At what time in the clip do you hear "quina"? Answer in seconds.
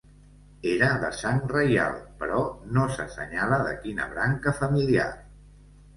3.85-4.09